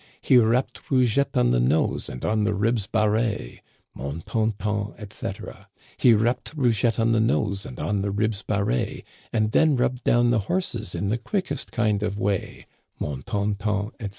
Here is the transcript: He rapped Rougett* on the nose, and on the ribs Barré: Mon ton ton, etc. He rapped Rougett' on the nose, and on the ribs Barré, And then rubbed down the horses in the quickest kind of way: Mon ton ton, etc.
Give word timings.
He 0.19 0.39
rapped 0.39 0.87
Rougett* 0.89 1.37
on 1.37 1.51
the 1.51 1.59
nose, 1.59 2.09
and 2.09 2.25
on 2.25 2.43
the 2.43 2.55
ribs 2.55 2.87
Barré: 2.91 3.59
Mon 3.93 4.23
ton 4.25 4.55
ton, 4.57 4.95
etc. 4.97 5.67
He 5.95 6.15
rapped 6.15 6.55
Rougett' 6.57 6.99
on 6.99 7.11
the 7.11 7.19
nose, 7.19 7.67
and 7.67 7.77
on 7.79 8.01
the 8.01 8.09
ribs 8.09 8.41
Barré, 8.43 9.03
And 9.31 9.51
then 9.51 9.75
rubbed 9.75 10.03
down 10.03 10.31
the 10.31 10.39
horses 10.49 10.95
in 10.95 11.09
the 11.09 11.19
quickest 11.19 11.71
kind 11.71 12.01
of 12.01 12.17
way: 12.17 12.65
Mon 12.99 13.21
ton 13.21 13.53
ton, 13.53 13.89
etc. 13.99 14.09